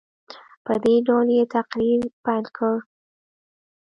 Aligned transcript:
په 0.65 0.73
دې 0.83 0.95
ډول 1.07 1.27
یې 1.37 1.43
تقریر 1.55 2.01
پیل 2.25 2.45
کړ. 2.57 2.75